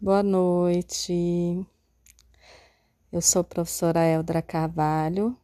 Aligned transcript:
Boa 0.00 0.22
noite. 0.22 1.66
Eu 3.10 3.20
sou 3.20 3.40
a 3.40 3.44
professora 3.44 4.04
Eldra 4.04 4.40
Carvalho 4.40 5.36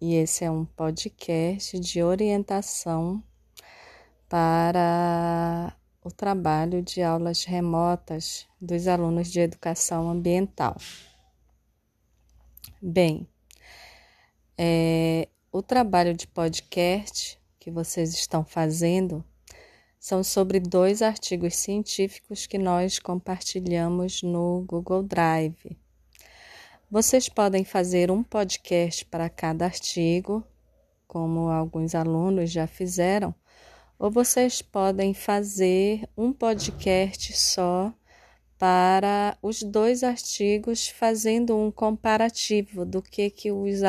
e 0.00 0.14
esse 0.14 0.46
é 0.46 0.50
um 0.50 0.64
podcast 0.64 1.78
de 1.78 2.02
orientação 2.02 3.22
para 4.30 5.76
o 6.02 6.10
trabalho 6.10 6.80
de 6.80 7.02
aulas 7.02 7.44
remotas 7.44 8.48
dos 8.58 8.88
alunos 8.88 9.30
de 9.30 9.40
educação 9.40 10.08
ambiental. 10.08 10.78
Bem, 12.80 13.28
é, 14.56 15.28
o 15.52 15.60
trabalho 15.60 16.14
de 16.14 16.26
podcast 16.26 17.38
que 17.58 17.70
vocês 17.70 18.14
estão 18.14 18.42
fazendo 18.42 19.22
são 20.00 20.24
sobre 20.24 20.58
dois 20.58 21.02
artigos 21.02 21.54
científicos 21.56 22.46
que 22.46 22.56
nós 22.56 22.98
compartilhamos 22.98 24.22
no 24.22 24.64
Google 24.66 25.02
Drive. 25.02 25.76
Vocês 26.90 27.28
podem 27.28 27.64
fazer 27.64 28.10
um 28.10 28.22
podcast 28.22 29.04
para 29.04 29.28
cada 29.28 29.66
artigo, 29.66 30.42
como 31.06 31.50
alguns 31.50 31.94
alunos 31.94 32.50
já 32.50 32.66
fizeram, 32.66 33.34
ou 33.98 34.10
vocês 34.10 34.62
podem 34.62 35.12
fazer 35.12 36.08
um 36.16 36.32
podcast 36.32 37.36
só 37.36 37.92
para 38.58 39.36
os 39.42 39.62
dois 39.62 40.02
artigos, 40.02 40.88
fazendo 40.88 41.54
um 41.54 41.70
comparativo 41.70 42.86
do 42.86 43.02
que, 43.02 43.28
que 43.28 43.52
os, 43.52 43.80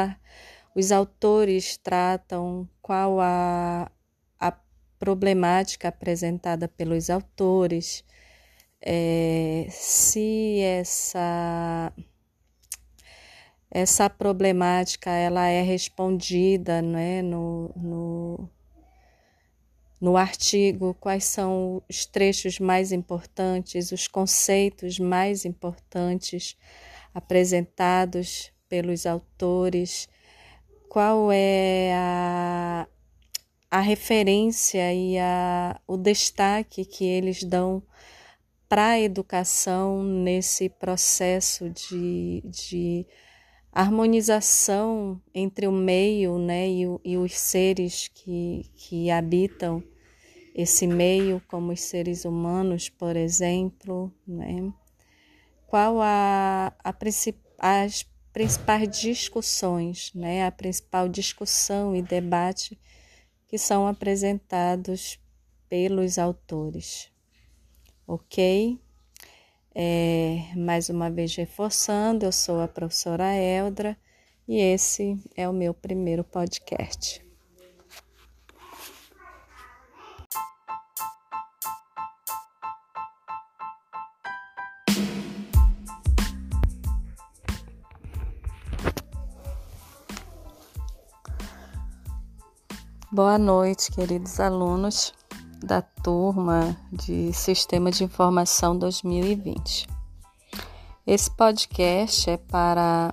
os 0.75 0.91
autores 0.91 1.77
tratam, 1.77 2.67
qual 2.81 3.19
a, 3.21 3.89
problemática 5.01 5.87
apresentada 5.87 6.67
pelos 6.67 7.09
autores, 7.09 8.05
é, 8.79 9.65
se 9.71 10.59
essa 10.59 11.91
essa 13.71 14.07
problemática 14.09 15.09
ela 15.09 15.47
é 15.47 15.63
respondida 15.63 16.83
né, 16.83 17.23
no, 17.23 17.71
no, 17.75 18.49
no 19.99 20.17
artigo, 20.17 20.93
quais 20.99 21.23
são 21.23 21.81
os 21.89 22.05
trechos 22.05 22.59
mais 22.59 22.91
importantes, 22.91 23.91
os 23.91 24.07
conceitos 24.07 24.99
mais 24.99 25.45
importantes 25.45 26.55
apresentados 27.11 28.51
pelos 28.69 29.07
autores, 29.07 30.07
qual 30.87 31.31
é 31.31 31.91
a, 31.95 32.87
a 33.71 33.79
referência 33.79 34.93
e 34.93 35.17
a, 35.17 35.79
o 35.87 35.95
destaque 35.95 36.83
que 36.83 37.05
eles 37.05 37.41
dão 37.41 37.81
para 38.67 38.89
a 38.89 38.99
educação 38.99 40.03
nesse 40.03 40.67
processo 40.67 41.69
de, 41.69 42.43
de 42.45 43.07
harmonização 43.71 45.21
entre 45.33 45.67
o 45.67 45.71
meio 45.71 46.37
né, 46.37 46.67
e, 46.67 46.83
e 47.05 47.17
os 47.17 47.33
seres 47.37 48.09
que, 48.09 48.69
que 48.75 49.09
habitam 49.09 49.81
esse 50.53 50.85
meio, 50.85 51.41
como 51.47 51.71
os 51.71 51.79
seres 51.79 52.25
humanos, 52.25 52.89
por 52.89 53.15
exemplo. 53.15 54.13
Né? 54.27 54.69
Qual 55.65 56.01
a, 56.01 56.73
a 56.83 56.93
as 57.57 58.05
principais 58.33 58.99
discussões, 58.99 60.11
né? 60.13 60.45
a 60.45 60.51
principal 60.51 61.07
discussão 61.07 61.95
e 61.95 62.01
debate 62.01 62.77
que 63.51 63.57
são 63.57 63.85
apresentados 63.85 65.19
pelos 65.67 66.17
autores. 66.17 67.11
Ok? 68.07 68.79
É, 69.75 70.45
mais 70.55 70.87
uma 70.87 71.11
vez 71.11 71.35
reforçando, 71.35 72.25
eu 72.25 72.31
sou 72.31 72.61
a 72.61 72.67
professora 72.67 73.35
Eldra 73.35 73.97
e 74.47 74.57
esse 74.57 75.21
é 75.35 75.49
o 75.49 75.53
meu 75.53 75.73
primeiro 75.73 76.23
podcast. 76.23 77.21
Boa 93.13 93.37
noite, 93.37 93.91
queridos 93.91 94.39
alunos 94.39 95.13
da 95.61 95.81
turma 95.81 96.77
de 96.89 97.33
Sistema 97.33 97.91
de 97.91 98.05
Informação 98.05 98.79
2020. 98.79 99.85
Esse 101.05 101.29
podcast 101.29 102.29
é 102.29 102.37
para 102.37 103.11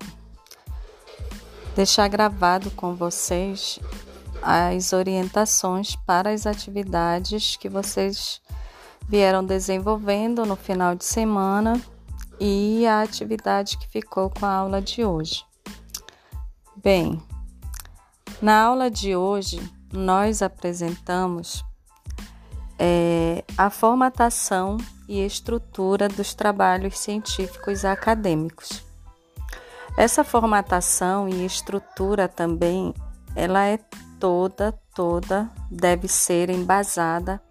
deixar 1.74 2.06
gravado 2.06 2.70
com 2.70 2.94
vocês 2.94 3.80
as 4.40 4.92
orientações 4.92 5.96
para 6.06 6.30
as 6.30 6.46
atividades 6.46 7.56
que 7.56 7.68
vocês 7.68 8.40
vieram 9.08 9.44
desenvolvendo 9.44 10.46
no 10.46 10.54
final 10.54 10.94
de 10.94 11.04
semana 11.04 11.72
e 12.38 12.86
a 12.86 13.02
atividade 13.02 13.76
que 13.76 13.88
ficou 13.88 14.30
com 14.30 14.46
a 14.46 14.54
aula 14.54 14.80
de 14.80 15.04
hoje. 15.04 15.44
Bem, 16.76 17.20
na 18.40 18.62
aula 18.62 18.88
de 18.88 19.16
hoje, 19.16 19.60
nós 19.92 20.42
apresentamos 20.42 21.64
é, 22.78 23.44
a 23.56 23.70
formatação 23.70 24.76
e 25.08 25.24
estrutura 25.24 26.08
dos 26.08 26.34
trabalhos 26.34 26.98
científicos 26.98 27.84
acadêmicos. 27.84 28.84
Essa 29.96 30.22
formatação 30.22 31.28
e 31.28 31.44
estrutura 31.44 32.28
também, 32.28 32.94
ela 33.34 33.66
é 33.66 33.78
toda, 34.20 34.72
toda 34.94 35.50
deve 35.70 36.06
ser 36.06 36.50
embasada 36.50 37.42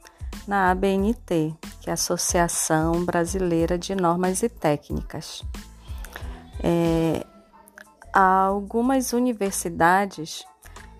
na 0.47 0.71
ABNT, 0.71 1.53
que 1.81 1.89
é 1.89 1.91
a 1.91 1.93
Associação 1.95 3.03
Brasileira 3.03 3.77
de 3.77 3.93
Normas 3.95 4.43
e 4.43 4.49
Técnicas. 4.49 5.43
É, 6.63 7.25
algumas 8.13 9.11
universidades 9.11 10.45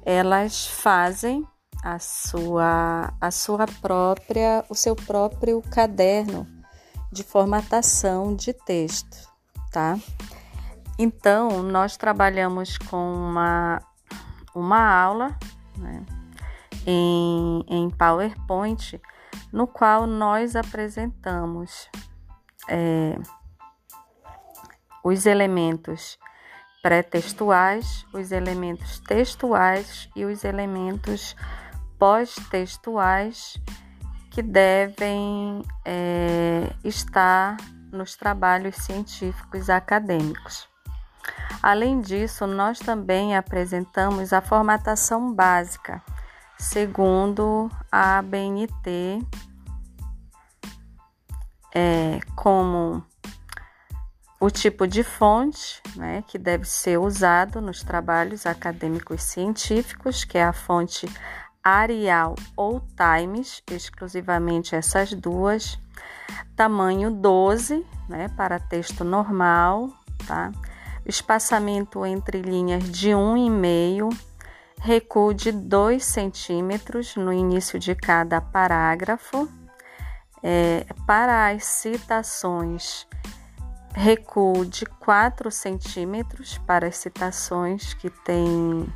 elas 0.10 0.66
fazem 0.66 1.46
a 1.84 2.00
sua 2.00 3.14
a 3.20 3.30
sua 3.30 3.66
própria 3.82 4.64
o 4.70 4.74
seu 4.74 4.96
próprio 4.96 5.62
caderno 5.62 6.48
de 7.12 7.24
formatação 7.24 8.34
de 8.34 8.54
texto, 8.54 9.28
tá? 9.70 10.00
Então, 10.98 11.62
nós 11.62 11.98
trabalhamos 11.98 12.78
com 12.78 13.14
uma, 13.14 13.82
uma 14.56 14.90
aula 14.90 15.38
né, 15.78 16.06
em, 16.86 17.64
em 17.68 17.90
PowerPoint, 17.90 19.00
no 19.52 19.68
qual 19.68 20.08
nós 20.08 20.56
apresentamos 20.56 21.90
é, 22.70 23.18
os 25.04 25.26
elementos 25.26 26.18
pré-textuais, 26.82 28.06
os 28.14 28.32
elementos 28.32 29.00
textuais 29.00 30.10
e 30.16 30.26
os 30.26 30.44
elementos 30.44 31.36
pós-textuais 31.98 33.60
que 34.32 34.42
devem 34.42 35.64
é, 35.84 36.72
estar 36.84 37.58
nos 37.92 38.16
trabalhos 38.16 38.76
científicos 38.76 39.70
acadêmicos. 39.70 40.70
Além 41.62 42.02
disso, 42.02 42.46
nós 42.46 42.80
também 42.80 43.36
apresentamos 43.36 44.32
a 44.32 44.42
formatação 44.42 45.34
básica, 45.34 46.02
segundo 46.58 47.70
a 47.92 48.20
ABNT, 48.20 49.26
é, 51.74 52.20
como 52.36 53.04
o 54.40 54.50
tipo 54.50 54.88
de 54.88 55.04
fonte 55.04 55.82
né, 55.96 56.24
que 56.28 56.38
deve 56.38 56.66
ser 56.66 57.00
usado 57.00 57.60
nos 57.60 57.84
trabalhos 57.84 58.46
acadêmicos 58.46 59.24
científicos, 59.24 60.24
que 60.24 60.38
é 60.38 60.44
a 60.44 60.54
fonte 60.54 61.08
Arial 61.64 62.36
ou 62.56 62.82
Times, 62.96 63.64
exclusivamente 63.70 64.76
essas 64.76 65.12
duas. 65.14 65.80
Tamanho 66.56 67.12
12, 67.12 67.86
né, 68.08 68.30
para 68.38 68.60
texto 68.60 69.04
normal, 69.04 69.90
tá? 70.26 70.52
Espaçamento 71.06 72.06
entre 72.06 72.42
linhas 72.42 72.84
de 72.92 73.10
1,5, 73.10 74.16
recuo 74.80 75.34
de 75.34 75.52
2 75.52 76.04
centímetros 76.04 77.16
no 77.16 77.34
início 77.34 77.80
de 77.80 77.96
cada 77.96 78.40
parágrafo. 78.40 79.50
É, 80.44 80.86
para 81.06 81.50
as 81.50 81.66
citações 81.66 83.08
recuo 83.98 84.64
de 84.64 84.86
4 84.86 85.50
centímetros 85.50 86.60
para 86.60 86.86
as 86.86 86.98
citações 86.98 87.96
que 87.96 88.12
têm 88.12 88.88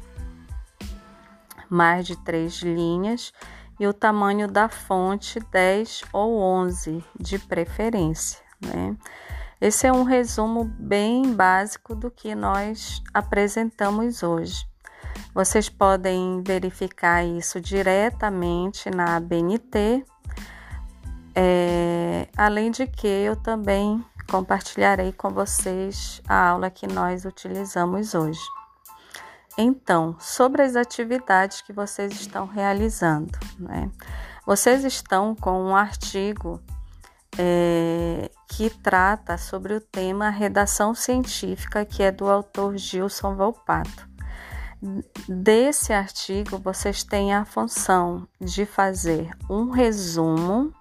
mais 1.68 2.06
de 2.06 2.16
três 2.18 2.62
linhas 2.62 3.34
e 3.80 3.88
o 3.88 3.94
tamanho 3.94 4.48
da 4.48 4.70
fonte 4.70 5.40
10 5.52 6.04
ou 6.14 6.40
11 6.40 7.04
de 7.20 7.40
preferência, 7.40 8.40
Né? 8.62 8.96
Esse 9.60 9.86
é 9.88 9.92
um 9.92 10.04
resumo 10.04 10.66
bem 10.66 11.34
básico 11.34 11.96
do 11.96 12.10
que 12.10 12.34
nós 12.34 13.02
apresentamos 13.14 14.24
hoje. 14.24 14.66
Vocês 15.34 15.70
podem 15.70 16.42
verificar 16.44 17.24
isso 17.24 17.60
diretamente 17.62 18.90
na 18.90 19.18
ABNT, 19.18 20.04
é, 21.36 22.28
além 22.36 22.72
de 22.72 22.88
que 22.88 23.08
eu 23.08 23.36
também 23.36 24.04
compartilharei 24.32 25.12
com 25.12 25.30
vocês 25.30 26.22
a 26.26 26.48
aula 26.52 26.70
que 26.70 26.88
nós 26.88 27.26
utilizamos 27.26 28.16
hoje. 28.16 28.40
Então, 29.58 30.16
sobre 30.22 30.62
as 30.62 30.78
atividades 30.78 31.60
que 31.60 31.74
vocês 31.74 32.14
estão 32.14 32.46
realizando, 32.46 33.38
né? 33.60 33.92
Vocês 34.48 34.86
estão 34.86 35.36
com 35.36 35.62
um 35.62 35.76
artigo 35.76 36.62
é, 37.38 38.32
que 38.48 38.70
trata 38.70 39.38
sobre 39.38 39.74
o 39.74 39.82
tema 39.82 40.30
redação 40.30 40.96
científica, 40.96 41.84
que 41.84 42.02
é 42.02 42.10
do 42.10 42.30
autor 42.30 42.78
Gilson 42.78 43.36
Volpato. 43.36 44.10
Desse 45.28 45.92
artigo, 45.92 46.58
vocês 46.58 47.04
têm 47.04 47.34
a 47.34 47.44
função 47.44 48.26
de 48.40 48.66
fazer 48.66 49.30
um 49.50 49.70
resumo, 49.70 50.74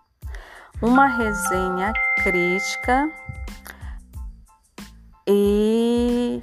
uma 0.82 1.06
resenha 1.06 1.93
crítica 2.23 3.11
e 5.27 6.43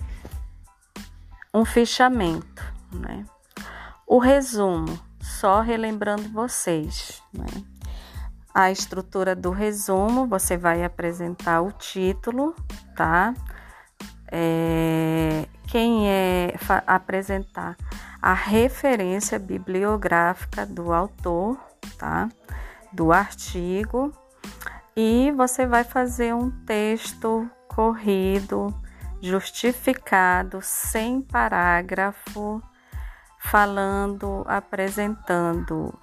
um 1.53 1.65
fichamento. 1.65 2.63
Né? 2.91 3.25
O 4.05 4.19
resumo, 4.19 4.99
só 5.19 5.61
relembrando 5.61 6.29
vocês. 6.29 7.21
Né? 7.33 7.47
A 8.53 8.71
estrutura 8.71 9.35
do 9.35 9.51
resumo, 9.51 10.27
você 10.27 10.55
vai 10.55 10.83
apresentar 10.83 11.61
o 11.61 11.71
título, 11.71 12.55
tá? 12.95 13.33
É, 14.31 15.47
quem 15.67 16.09
é 16.09 16.55
apresentar 16.85 17.75
a 18.21 18.33
referência 18.33 19.37
bibliográfica 19.37 20.65
do 20.65 20.91
autor, 20.91 21.57
tá? 21.97 22.29
Do 22.91 23.11
artigo, 23.11 24.11
e 24.99 25.31
você 25.31 25.67
vai 25.67 25.83
fazer 25.83 26.33
um 26.33 26.49
texto 26.65 27.47
corrido, 27.67 28.73
justificado, 29.21 30.57
sem 30.59 31.21
parágrafo, 31.21 32.59
falando, 33.37 34.43
apresentando 34.47 35.93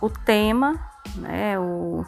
o 0.00 0.08
tema, 0.08 0.78
né, 1.16 1.58
o, 1.58 2.04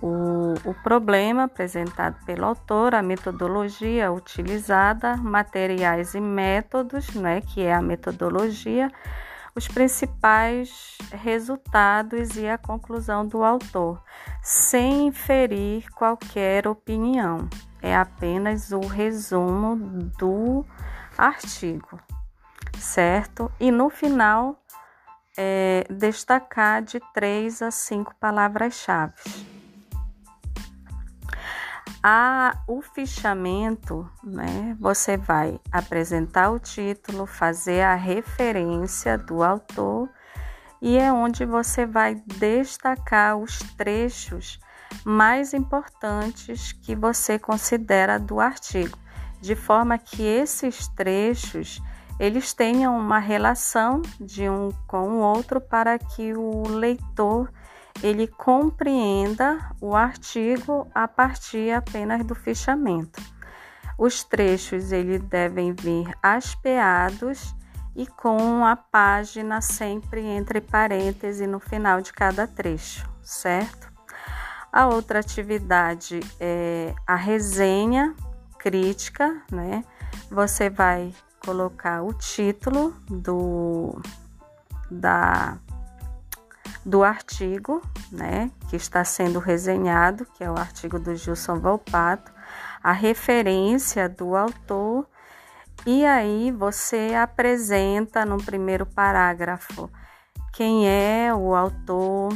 o, 0.00 0.54
o 0.64 0.74
problema 0.82 1.44
apresentado 1.44 2.24
pelo 2.24 2.46
autor, 2.46 2.94
a 2.94 3.02
metodologia 3.02 4.10
utilizada, 4.10 5.14
materiais 5.14 6.14
e 6.14 6.20
métodos, 6.22 7.14
né, 7.14 7.42
que 7.42 7.60
é 7.60 7.74
a 7.74 7.82
metodologia, 7.82 8.90
os 9.54 9.68
principais 9.68 10.98
resultados 11.12 12.36
e 12.36 12.48
a 12.48 12.58
conclusão 12.58 13.26
do 13.26 13.44
autor, 13.44 14.02
sem 14.42 15.06
inferir 15.06 15.88
qualquer 15.92 16.66
opinião. 16.66 17.48
É 17.80 17.94
apenas 17.94 18.72
o 18.72 18.80
resumo 18.80 19.76
do 20.18 20.64
artigo, 21.16 22.00
certo? 22.78 23.50
E 23.60 23.70
no 23.70 23.90
final, 23.90 24.58
é, 25.36 25.86
destacar 25.90 26.82
de 26.82 27.00
três 27.12 27.62
a 27.62 27.70
cinco 27.70 28.14
palavras-chave. 28.16 29.53
A, 32.06 32.62
o 32.68 32.82
fichamento, 32.82 34.06
né, 34.22 34.76
você 34.78 35.16
vai 35.16 35.58
apresentar 35.72 36.50
o 36.50 36.58
título, 36.58 37.24
fazer 37.24 37.80
a 37.80 37.94
referência 37.94 39.16
do 39.16 39.42
autor 39.42 40.10
e 40.82 40.98
é 40.98 41.10
onde 41.10 41.46
você 41.46 41.86
vai 41.86 42.14
destacar 42.26 43.38
os 43.38 43.58
trechos 43.78 44.60
mais 45.02 45.54
importantes 45.54 46.72
que 46.72 46.94
você 46.94 47.38
considera 47.38 48.20
do 48.20 48.38
artigo, 48.38 48.98
de 49.40 49.56
forma 49.56 49.96
que 49.96 50.22
esses 50.22 50.86
trechos 50.88 51.80
eles 52.20 52.52
tenham 52.52 52.98
uma 52.98 53.18
relação 53.18 54.02
de 54.20 54.46
um 54.46 54.68
com 54.86 55.08
o 55.08 55.20
outro 55.20 55.58
para 55.58 55.98
que 55.98 56.34
o 56.34 56.68
leitor 56.68 57.50
ele 58.02 58.26
compreenda 58.26 59.70
o 59.80 59.94
artigo 59.94 60.86
a 60.94 61.06
partir 61.08 61.72
apenas 61.72 62.24
do 62.24 62.34
fichamento. 62.34 63.22
Os 63.98 64.24
trechos 64.24 64.92
eles 64.92 65.22
devem 65.22 65.72
vir 65.72 66.12
aspeados 66.22 67.54
e 67.94 68.06
com 68.06 68.64
a 68.64 68.74
página 68.74 69.60
sempre 69.60 70.20
entre 70.20 70.60
parênteses 70.60 71.48
no 71.48 71.60
final 71.60 72.00
de 72.00 72.12
cada 72.12 72.46
trecho, 72.46 73.08
certo? 73.22 73.92
A 74.72 74.88
outra 74.88 75.20
atividade 75.20 76.18
é 76.40 76.92
a 77.06 77.14
resenha 77.14 78.14
crítica, 78.58 79.40
né? 79.50 79.84
Você 80.28 80.68
vai 80.68 81.14
colocar 81.38 82.02
o 82.02 82.12
título 82.12 82.92
do 83.08 84.00
da 84.90 85.58
do 86.84 87.02
artigo, 87.02 87.80
né, 88.12 88.50
que 88.68 88.76
está 88.76 89.04
sendo 89.04 89.38
resenhado, 89.38 90.26
que 90.34 90.44
é 90.44 90.50
o 90.50 90.58
artigo 90.58 90.98
do 90.98 91.14
Gilson 91.14 91.58
Volpato, 91.58 92.32
a 92.82 92.92
referência 92.92 94.08
do 94.08 94.36
autor, 94.36 95.06
e 95.86 96.04
aí 96.04 96.50
você 96.50 97.14
apresenta 97.14 98.24
no 98.24 98.36
primeiro 98.36 98.86
parágrafo 98.86 99.90
quem 100.52 100.88
é 100.88 101.34
o 101.34 101.54
autor, 101.54 102.30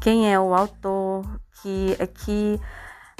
quem 0.00 0.32
é 0.32 0.38
o 0.38 0.54
autor, 0.54 1.24
que, 1.62 1.96
que 2.14 2.60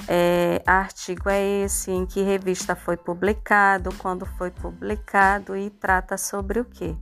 é, 0.07 0.61
artigo 0.65 1.29
é 1.29 1.63
esse, 1.63 1.91
em 1.91 2.05
que 2.05 2.21
revista 2.21 2.75
foi 2.75 2.97
publicado, 2.97 3.93
quando 3.97 4.25
foi 4.25 4.51
publicado 4.51 5.55
e 5.55 5.69
trata 5.69 6.17
sobre 6.17 6.59
o 6.59 6.65
que. 6.65 6.97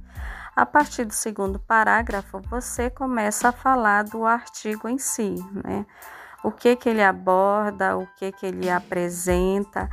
A 0.59 0.65
partir 0.65 1.05
do 1.05 1.13
segundo 1.13 1.57
parágrafo, 1.57 2.41
você 2.49 2.89
começa 2.89 3.47
a 3.47 3.51
falar 3.53 4.03
do 4.03 4.25
artigo 4.25 4.89
em 4.89 4.97
si, 4.97 5.35
né? 5.53 5.85
O 6.43 6.51
que 6.51 6.75
que 6.75 6.89
ele 6.89 7.01
aborda, 7.01 7.95
o 7.95 8.05
que 8.17 8.29
que 8.33 8.45
ele 8.45 8.69
apresenta, 8.69 9.89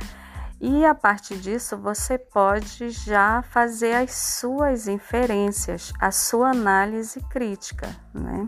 e 0.59 0.85
a 0.85 0.93
partir 0.93 1.37
disso 1.37 1.77
você 1.77 2.17
pode 2.17 2.89
já 2.89 3.41
fazer 3.43 3.93
as 3.93 4.11
suas 4.11 4.89
inferências, 4.89 5.93
a 6.01 6.11
sua 6.11 6.49
análise 6.49 7.21
crítica, 7.29 7.87
né? 8.13 8.45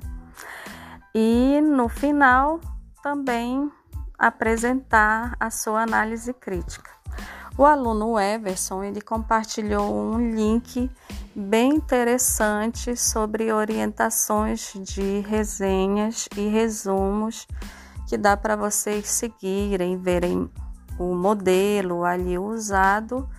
E 1.15 1.61
no 1.61 1.88
final 1.88 2.59
também 3.01 3.71
apresentar 4.17 5.38
a 5.39 5.49
sua 5.49 5.83
análise 5.83 6.33
crítica. 6.33 6.91
O 7.59 7.65
aluno 7.65 8.17
Everson 8.17 8.85
ele 8.85 9.01
compartilhou 9.01 9.93
um 9.93 10.31
link 10.33 10.89
bem 11.35 11.75
interessante 11.75 12.95
sobre 12.95 13.51
orientações 13.51 14.71
de 14.75 15.19
resenhas 15.27 16.29
e 16.37 16.47
resumos 16.47 17.45
que 18.07 18.17
dá 18.17 18.37
para 18.37 18.55
vocês 18.55 19.09
seguirem, 19.09 19.97
verem 19.97 20.49
o 20.97 21.13
modelo 21.13 22.05
ali 22.05 22.37
usado 22.39 23.29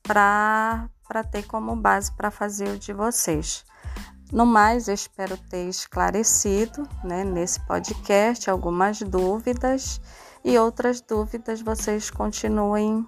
para 0.00 0.88
ter 1.32 1.42
como 1.42 1.74
base 1.74 2.12
para 2.12 2.30
fazer 2.30 2.68
o 2.68 2.78
de 2.78 2.92
vocês. 2.92 3.64
No 4.30 4.46
mais, 4.46 4.86
espero 4.86 5.36
ter 5.36 5.68
esclarecido 5.68 6.88
né, 7.02 7.24
nesse 7.24 7.58
podcast 7.66 8.48
algumas 8.48 9.00
dúvidas 9.00 10.00
e 10.44 10.56
outras 10.56 11.00
dúvidas 11.00 11.60
vocês 11.60 12.12
continuem 12.12 13.04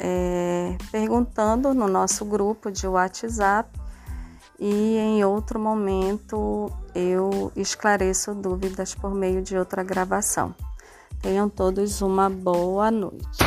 é, 0.00 0.76
perguntando 0.90 1.74
no 1.74 1.86
nosso 1.86 2.24
grupo 2.24 2.70
de 2.72 2.86
WhatsApp 2.86 3.78
e 4.58 4.96
em 4.96 5.24
outro 5.24 5.60
momento 5.60 6.72
eu 6.94 7.52
esclareço 7.54 8.34
dúvidas 8.34 8.94
por 8.94 9.14
meio 9.14 9.42
de 9.42 9.56
outra 9.56 9.82
gravação. 9.82 10.54
Tenham 11.20 11.50
todos 11.50 12.00
uma 12.00 12.30
boa 12.30 12.90
noite. 12.90 13.38